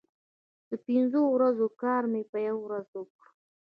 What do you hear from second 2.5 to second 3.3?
ورځ وکړ.